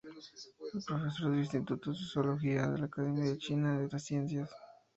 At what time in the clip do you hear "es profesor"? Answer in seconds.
0.73-1.29